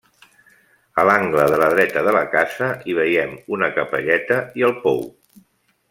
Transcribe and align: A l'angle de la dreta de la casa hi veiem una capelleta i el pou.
A 1.01 1.03
l'angle 1.09 1.45
de 1.51 1.59
la 1.63 1.67
dreta 1.75 2.03
de 2.09 2.15
la 2.17 2.25
casa 2.33 2.71
hi 2.89 2.97
veiem 3.03 3.37
una 3.59 3.71
capelleta 3.79 4.41
i 4.63 4.71
el 4.71 4.79
pou. 4.89 5.07